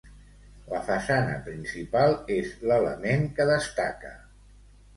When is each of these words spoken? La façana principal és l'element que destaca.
La 0.71 0.79
façana 0.87 1.35
principal 1.49 2.17
és 2.37 2.57
l'element 2.71 3.31
que 3.39 3.49
destaca. 3.53 4.17